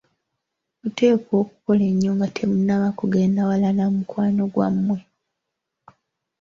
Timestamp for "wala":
3.49-3.67